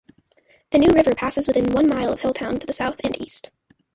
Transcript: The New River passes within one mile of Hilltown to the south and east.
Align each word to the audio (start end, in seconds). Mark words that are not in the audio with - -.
The 0.71 0.79
New 0.79 0.89
River 0.95 1.13
passes 1.13 1.47
within 1.47 1.73
one 1.73 1.85
mile 1.87 2.11
of 2.11 2.21
Hilltown 2.21 2.57
to 2.59 2.65
the 2.65 2.73
south 2.73 2.99
and 3.03 3.15
east. 3.21 3.51